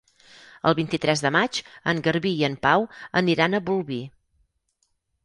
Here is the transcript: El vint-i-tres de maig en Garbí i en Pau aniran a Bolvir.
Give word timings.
El 0.69 0.75
vint-i-tres 0.77 1.21
de 1.25 1.31
maig 1.35 1.59
en 1.93 2.01
Garbí 2.07 2.31
i 2.39 2.45
en 2.47 2.55
Pau 2.63 2.87
aniran 3.21 3.55
a 3.55 3.61
Bolvir. 3.69 4.01